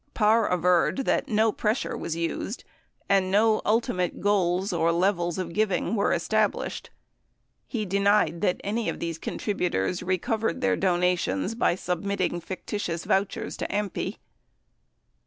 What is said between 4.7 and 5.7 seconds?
or levels of